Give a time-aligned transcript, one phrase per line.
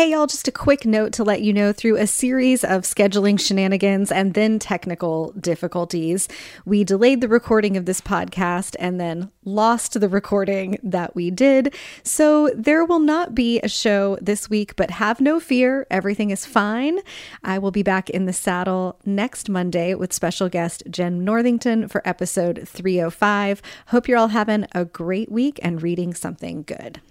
[0.00, 3.38] Hey, y'all, just a quick note to let you know through a series of scheduling
[3.38, 6.26] shenanigans and then technical difficulties,
[6.64, 11.74] we delayed the recording of this podcast and then lost the recording that we did.
[12.02, 15.86] So there will not be a show this week, but have no fear.
[15.90, 17.00] Everything is fine.
[17.44, 22.00] I will be back in the saddle next Monday with special guest Jenn Northington for
[22.08, 23.60] episode 305.
[23.88, 27.02] Hope you're all having a great week and reading something good.